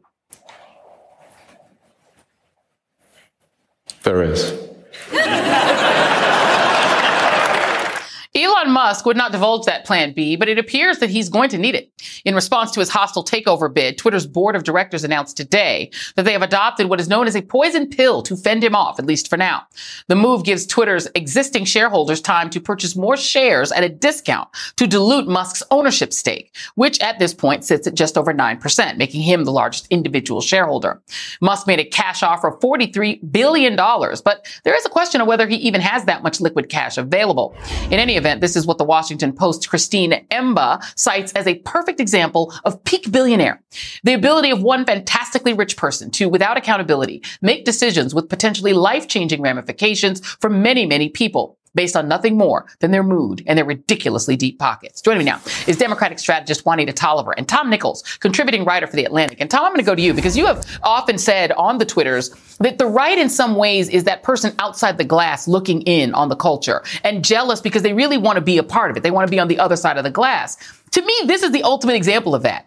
[4.03, 4.53] There is.
[8.35, 11.57] Elon Musk would not divulge that plan B, but it appears that he's going to
[11.57, 11.91] need it.
[12.23, 16.33] In response to his hostile takeover bid, Twitter's board of directors announced today that they
[16.33, 19.27] have adopted what is known as a poison pill to fend him off, at least
[19.27, 19.63] for now.
[20.07, 24.85] The move gives Twitter's existing shareholders time to purchase more shares at a discount to
[24.85, 29.45] dilute Musk's ownership stake, which at this point sits at just over 9%, making him
[29.45, 31.01] the largest individual shareholder.
[31.41, 35.47] Musk made a cash offer of $43 billion, but there is a question of whether
[35.47, 37.55] he even has that much liquid cash available.
[37.85, 38.41] In any event.
[38.41, 43.11] This is what the Washington Post Christine Emba cites as a perfect example of peak
[43.11, 43.61] billionaire.
[44.03, 49.41] The ability of one fantastically rich person to, without accountability, make decisions with potentially life-changing
[49.41, 54.35] ramifications for many, many people based on nothing more than their mood and their ridiculously
[54.35, 55.01] deep pockets.
[55.01, 59.05] Joining me now is Democratic strategist Juanita Tolliver and Tom Nichols, contributing writer for The
[59.05, 59.39] Atlantic.
[59.39, 61.85] And Tom, I'm going to go to you because you have often said on the
[61.85, 66.13] Twitters that the right in some ways is that person outside the glass looking in
[66.13, 69.03] on the culture and jealous because they really want to be a part of it.
[69.03, 70.57] They want to be on the other side of the glass.
[70.91, 72.65] To me, this is the ultimate example of that.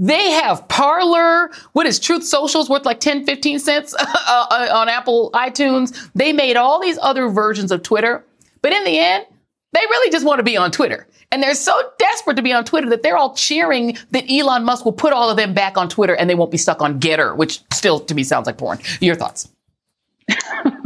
[0.00, 1.50] They have Parler.
[1.74, 6.10] What is Truth Social's worth like 10, 15 cents uh, on Apple iTunes?
[6.14, 8.24] They made all these other versions of Twitter
[8.62, 9.26] but in the end,
[9.72, 11.06] they really just want to be on Twitter.
[11.32, 14.84] And they're so desperate to be on Twitter that they're all cheering that Elon Musk
[14.84, 17.36] will put all of them back on Twitter and they won't be stuck on Gettr,
[17.36, 18.80] which still to me sounds like porn.
[19.00, 19.48] Your thoughts?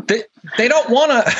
[0.07, 0.23] they,
[0.59, 1.33] they don't want to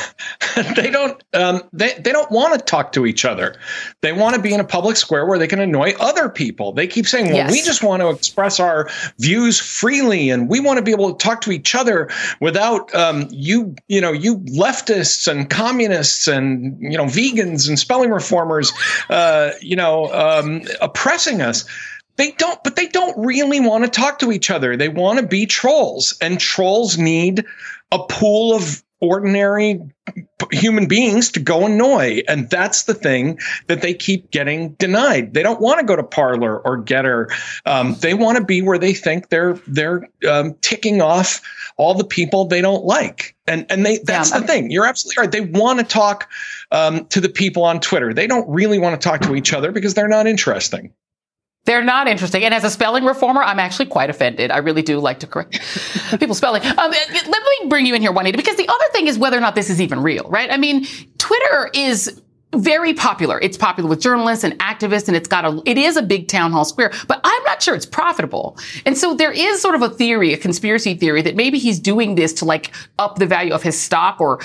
[0.75, 3.55] they don't um, they, they don't want to talk to each other
[4.01, 6.87] they want to be in a public square where they can annoy other people they
[6.87, 7.51] keep saying well yes.
[7.51, 8.89] we just want to express our
[9.19, 13.27] views freely and we want to be able to talk to each other without um,
[13.31, 18.71] you you know you leftists and communists and you know vegans and spelling reformers
[19.09, 21.65] uh, you know um, oppressing us
[22.17, 24.77] they don't, but they don't really want to talk to each other.
[24.77, 27.45] They want to be trolls, and trolls need
[27.91, 29.81] a pool of ordinary
[30.51, 32.21] human beings to go annoy.
[32.27, 35.33] And that's the thing that they keep getting denied.
[35.33, 37.31] They don't want to go to Parler or Gettr.
[37.65, 41.41] Um, they want to be where they think they're they're um, ticking off
[41.77, 43.35] all the people they don't like.
[43.47, 44.71] And and they that's yeah, the thing.
[44.71, 45.31] You're absolutely right.
[45.31, 46.29] They want to talk
[46.71, 48.13] um, to the people on Twitter.
[48.13, 50.93] They don't really want to talk to each other because they're not interesting.
[51.65, 52.43] They're not interesting.
[52.43, 54.51] And as a spelling reformer, I'm actually quite offended.
[54.51, 55.59] I really do like to correct
[56.19, 56.63] people's spelling.
[56.63, 59.41] Um, let me bring you in here, Juanita, because the other thing is whether or
[59.41, 60.51] not this is even real, right?
[60.51, 60.85] I mean,
[61.17, 62.21] Twitter is
[62.57, 63.39] very popular.
[63.41, 66.51] It's popular with journalists and activists, and it's got a, it is a big town
[66.51, 68.57] hall square, but I'm not sure it's profitable.
[68.85, 72.15] And so there is sort of a theory, a conspiracy theory that maybe he's doing
[72.15, 74.39] this to like up the value of his stock or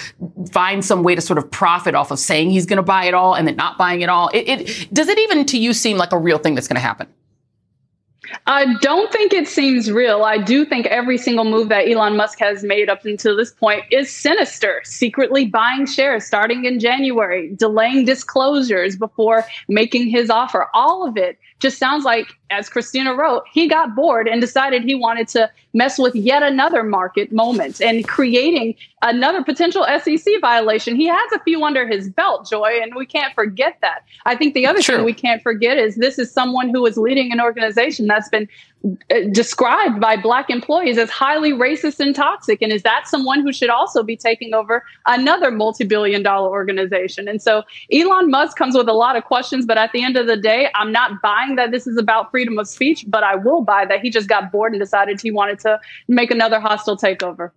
[0.53, 3.15] find some way to sort of profit off of saying he's going to buy it
[3.15, 4.29] all and then not buying it all.
[4.29, 6.81] It, it, does it even to you seem like a real thing that's going to
[6.81, 7.07] happen?
[8.47, 10.23] I don't think it seems real.
[10.23, 13.85] I do think every single move that Elon Musk has made up until this point
[13.91, 14.81] is sinister.
[14.85, 20.69] Secretly buying shares starting in January, delaying disclosures before making his offer.
[20.75, 24.95] All of it just sounds like, as Christina wrote, he got bored and decided he
[24.95, 30.97] wanted to mess with yet another market moment and creating another potential SEC violation.
[30.97, 34.01] He has a few under his belt, Joy, and we can't forget that.
[34.27, 37.31] I think the other thing we can't forget is this is someone who is leading
[37.31, 38.49] an organization that's been
[39.11, 43.53] Uh, described by black employees as highly racist and toxic and is that someone who
[43.53, 47.29] should also be taking over another multi-billion dollar organization?
[47.29, 47.63] And so
[47.93, 50.71] elon musk comes with a lot of questions but at the end of the day
[50.75, 54.01] i'm not buying that this is about freedom of speech but i will buy that
[54.01, 55.79] he just got bored and decided he wanted to
[56.09, 57.51] make another hostile takeover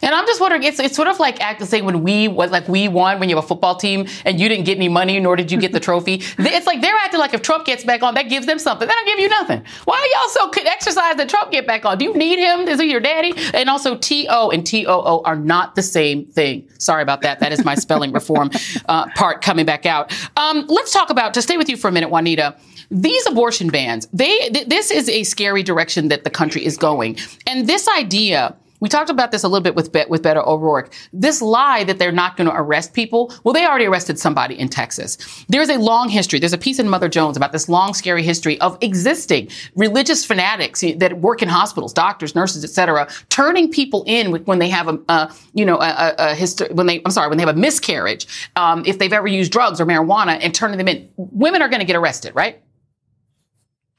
[0.00, 2.66] and I'm just wondering, it's it's sort of like acting say when we was like
[2.68, 5.36] we won when you have a football team and you didn't get any money, nor
[5.36, 6.22] did you get the trophy.
[6.38, 8.88] it's like they're acting like if Trump gets back on, that gives them something.
[8.88, 9.62] They don't give you nothing.
[9.84, 11.98] Why are y'all so could exercise that Trump get back on?
[11.98, 12.68] Do you need him?
[12.68, 13.32] Is he your daddy?
[13.54, 16.68] And also, T O and T O O are not the same thing.
[16.78, 17.40] Sorry about that.
[17.40, 18.50] That is my spelling reform
[18.88, 20.12] uh, part coming back out.
[20.36, 22.56] Um, let's talk about to stay with you for a minute, Juanita
[22.90, 27.16] these abortion bans they th- this is a scary direction that the country is going
[27.46, 30.92] and this idea we talked about this a little bit with, Be- with Beto O'Rourke.
[31.12, 33.32] This lie that they're not going to arrest people.
[33.44, 35.44] Well, they already arrested somebody in Texas.
[35.48, 36.40] There's a long history.
[36.40, 40.80] There's a piece in Mother Jones about this long, scary history of existing religious fanatics
[40.96, 45.32] that work in hospitals, doctors, nurses, etc., turning people in when they have a, a
[45.54, 48.26] you know, a, a, history, when they, I'm sorry, when they have a miscarriage,
[48.56, 51.08] um, if they've ever used drugs or marijuana and turning them in.
[51.16, 52.60] Women are going to get arrested, right?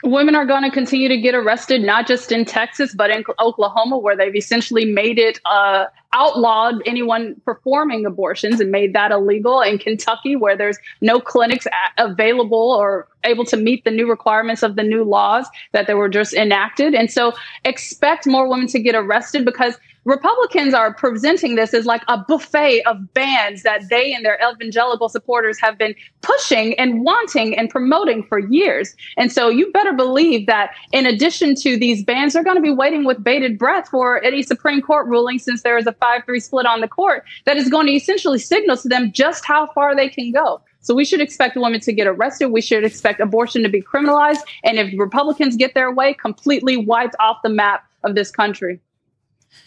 [0.04, 3.98] Women are going to continue to get arrested, not just in Texas, but in Oklahoma,
[3.98, 9.62] where they've essentially made it uh, outlawed anyone performing abortions and made that illegal.
[9.62, 11.66] In Kentucky, where there's no clinics
[11.98, 16.10] available or able to meet the new requirements of the new laws that they were
[16.10, 16.94] just enacted.
[16.94, 17.34] And so
[17.64, 22.84] expect more women to get arrested because Republicans are presenting this as like a buffet
[22.86, 28.24] of bans that they and their evangelical supporters have been pushing and wanting and promoting
[28.24, 28.96] for years.
[29.18, 32.72] And so you better believe that in addition to these bans, they're going to be
[32.72, 36.40] waiting with bated breath for any Supreme Court ruling since there is a 5 3
[36.40, 39.96] split on the court that is going to essentially signal to them just how far
[39.96, 40.62] they can go.
[40.82, 42.50] So we should expect women to get arrested.
[42.50, 44.42] We should expect abortion to be criminalized.
[44.66, 48.82] And if Republicans get their way, completely wiped off the map of this country.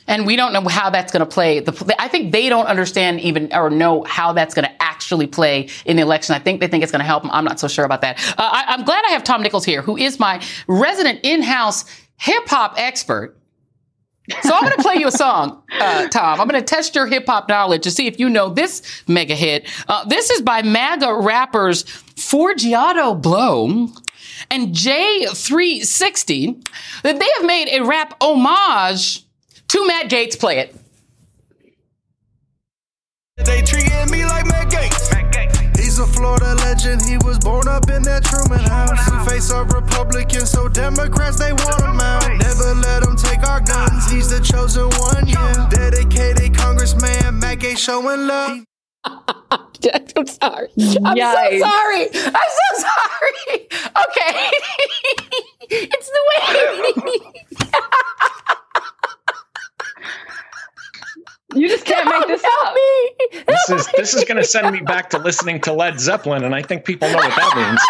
[0.08, 1.60] And we don't know how that's going to play.
[1.60, 5.68] The, I think they don't understand even or know how that's going to actually play
[5.84, 6.34] in the election.
[6.34, 7.32] I think they think it's going to help them.
[7.32, 8.18] I'm not so sure about that.
[8.38, 11.84] Uh, I, I'm glad I have Tom Nichols here, who is my resident in-house
[12.18, 13.36] hip hop expert.
[14.42, 16.40] So I'm going to play you a song, uh, Tom.
[16.40, 19.36] I'm going to test your hip hop knowledge to see if you know this mega
[19.36, 19.68] hit.
[19.88, 23.88] Uh, this is by MAGA rappers Forgiato Blow
[24.50, 26.68] and J360.
[27.02, 29.25] That they have made a rap homage
[29.68, 30.38] to Matt Gaetz.
[30.38, 30.74] Play it.
[33.44, 35.76] They treating me like Matt Gaetz.
[35.76, 37.02] He's a Florida legend.
[37.02, 39.04] He was born up in that Truman house.
[39.06, 42.26] He face a Republican, so Democrats they want him out.
[42.38, 44.10] Never let him take our guns.
[44.10, 45.68] He's the chosen one, yeah.
[45.70, 47.38] Dedicated congressman.
[47.38, 48.64] Matt Gaetz showing love.
[49.04, 50.68] I'm sorry.
[51.04, 51.60] I'm Yikes.
[51.60, 52.08] so sorry.
[52.14, 53.68] I'm so sorry.
[53.96, 54.50] Okay.
[55.70, 56.22] it's the
[57.70, 58.52] way.
[61.54, 62.74] You just can't make this up.
[62.74, 63.42] Me.
[63.46, 66.54] This is this is going to send me back to listening to Led Zeppelin, and
[66.54, 67.80] I think people know what that means.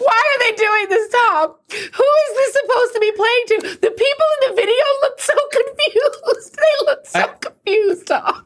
[0.00, 1.54] Why are they doing this, Tom?
[1.70, 3.60] Who is this supposed to be playing to?
[3.82, 6.56] The people in the video look so confused.
[6.58, 8.44] They look so confused, Tom.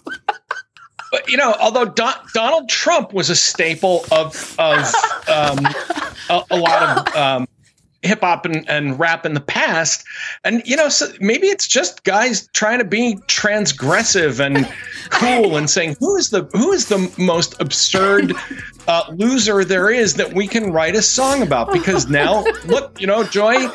[1.10, 4.94] But you know, although Don, Donald Trump was a staple of of
[5.28, 5.66] um,
[6.28, 7.48] a, a lot of um,
[8.02, 10.04] hip hop and, and rap in the past,
[10.44, 14.68] and you know, so maybe it's just guys trying to be transgressive and
[15.10, 18.34] cool and saying who is the who is the most absurd
[18.88, 21.72] uh, loser there is that we can write a song about?
[21.72, 23.68] Because now look you know joy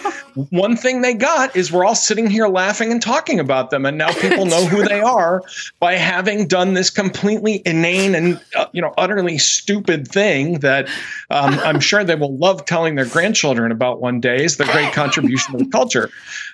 [0.52, 3.98] one thing they got is we're all sitting here laughing and talking about them and
[3.98, 5.42] now people know who they are
[5.80, 10.88] by having done this completely inane and uh, you know utterly stupid thing that
[11.32, 14.94] um, i'm sure they will love telling their grandchildren about one day is the great
[14.94, 16.10] contribution to the culture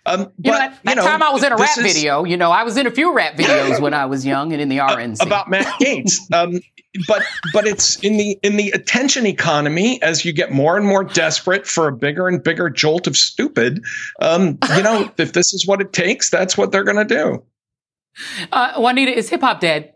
[0.06, 2.52] um, You know, that, that time I was in a rap is- video, you know,
[2.52, 5.26] I was in a few rap videos when I was young and in the RNC.
[5.26, 6.18] about Matt Gaetz.
[6.34, 6.60] Um,
[7.08, 7.24] but
[7.54, 11.66] but it's in the in the attention economy as you get more and more desperate
[11.66, 13.84] for a bigger and bigger jolt of stupid.
[14.22, 17.44] Um, you know, if this is what it takes, that's what they're going to do.
[18.52, 19.94] Uh, Juanita, is hip hop dead?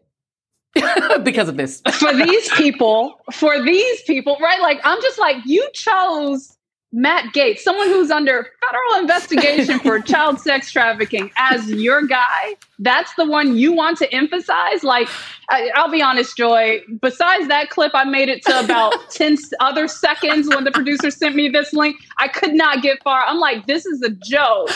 [1.24, 1.82] because of this.
[1.94, 4.62] for these people, for these people, right?
[4.62, 6.57] Like, I'm just like, you chose
[6.94, 12.56] Matt Gaetz, someone who's under federal investigation for child sex trafficking, as your guy.
[12.80, 14.84] That's the one you want to emphasize.
[14.84, 15.10] Like,
[15.50, 16.82] I, I'll be honest, Joy.
[17.02, 21.36] Besides that clip, I made it to about ten other seconds when the producer sent
[21.36, 21.98] me this link.
[22.18, 23.22] I could not get far.
[23.26, 24.70] I'm like, this is a joke,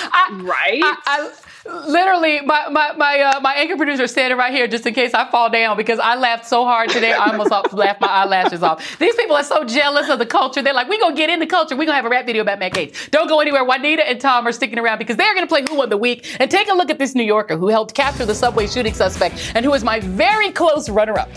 [0.44, 0.82] right?
[0.84, 1.32] I, I,
[1.66, 5.30] literally, my my my, uh, my anchor producer standing right here just in case I
[5.30, 7.14] fall down because I laughed so hard today.
[7.14, 8.98] I almost laughed my eyelashes off.
[9.00, 10.62] These people are so jealous of the culture.
[10.62, 11.76] They're like, we gonna get in the culture.
[11.76, 13.10] We gonna have a rap video about Matt Gaetz.
[13.12, 13.64] Don't go anywhere.
[13.64, 16.50] Juanita and Tom are sticking around because they're gonna play Who Won the Week and
[16.50, 19.66] take a look at this New Yorker who helped capture the subway shooting suspect and
[19.66, 21.30] who is my very close runner-up.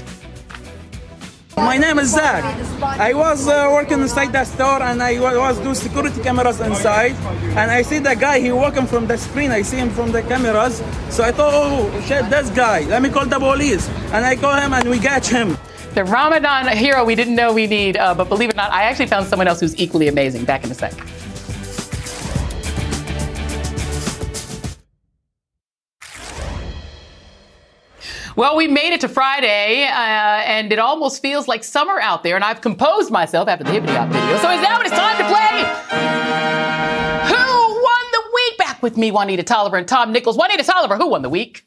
[1.57, 2.44] My name is Zach.
[2.82, 7.12] I was uh, working inside that store and I was doing security cameras inside.
[7.57, 9.50] And I see the guy, he walking from the screen.
[9.50, 10.82] I see him from the cameras.
[11.11, 12.80] So I thought, oh, shit, this guy.
[12.82, 13.88] Let me call the police.
[14.12, 15.57] And I call him and we catch him.
[15.94, 18.82] The Ramadan hero we didn't know we need, uh, but believe it or not, I
[18.82, 20.44] actually found someone else who's equally amazing.
[20.44, 20.92] Back in a sec.
[28.37, 32.35] Well, we made it to Friday, uh, and it almost feels like summer out there,
[32.35, 34.37] and I've composed myself after the Hippity Hop video.
[34.39, 35.61] So it's now it's time to play
[37.28, 38.59] Who Won the Week?
[38.59, 40.37] Back with me, Juanita Tolliver and Tom Nichols.
[40.37, 41.64] Juanita Tolliver, who won the week?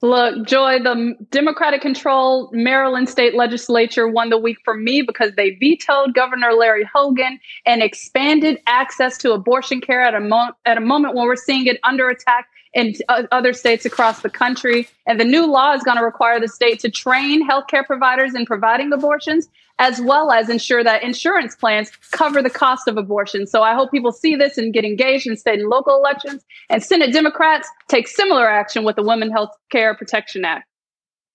[0.00, 5.56] Look, Joy, the Democratic controlled Maryland state legislature won the week for me because they
[5.56, 10.80] vetoed Governor Larry Hogan and expanded access to abortion care at a, mo- at a
[10.80, 14.88] moment when we're seeing it under attack in other states across the country.
[15.06, 18.46] And the new law is going to require the state to train healthcare providers in
[18.46, 19.48] providing abortions,
[19.78, 23.46] as well as ensure that insurance plans cover the cost of abortion.
[23.46, 26.44] So I hope people see this and get engaged in state and local elections.
[26.68, 30.64] And Senate Democrats take similar action with the Women Health Care Protection Act.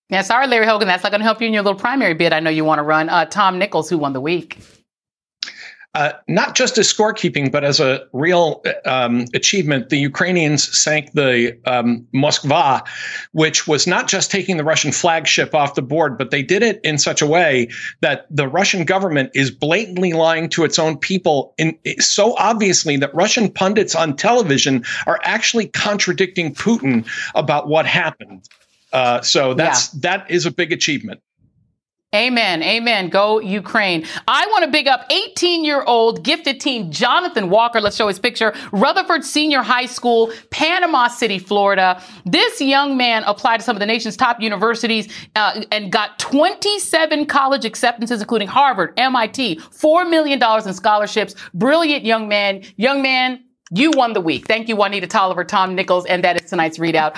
[0.10, 0.88] Yeah, sorry, Larry Hogan.
[0.88, 2.80] That's not going to help you in your little primary bid I know you want
[2.80, 3.10] to run.
[3.10, 4.60] Uh, Tom Nichols, who won the week?
[5.96, 11.56] Uh, not just as scorekeeping, but as a real um, achievement, the Ukrainians sank the
[11.68, 12.82] um, Moskva,
[13.34, 16.82] which was not just taking the Russian flagship off the board, but they did it
[16.84, 17.70] in such a way
[18.02, 23.14] that the Russian government is blatantly lying to its own people, in, so obviously that
[23.14, 28.50] Russian pundits on television are actually contradicting Putin about what happened.
[28.94, 31.22] Uh, so that's that is a big achievement.
[32.14, 32.62] Amen.
[32.62, 33.10] Amen.
[33.10, 34.06] Go Ukraine.
[34.28, 37.82] I want to big up 18 year old gifted teen Jonathan Walker.
[37.82, 38.54] Let's show his picture.
[38.72, 42.02] Rutherford Senior High School, Panama City, Florida.
[42.26, 47.26] This young man applied to some of the nation's top universities uh, and got 27
[47.26, 51.34] college acceptances, including Harvard, MIT, $4 million in scholarships.
[51.56, 52.62] Brilliant young man.
[52.78, 54.48] Young man, you won the week.
[54.48, 57.18] Thank you, Juanita Tolliver, Tom Nichols, and that is tonight's ReidOut.